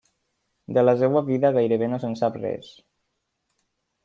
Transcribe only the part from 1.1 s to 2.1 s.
vida gairebé no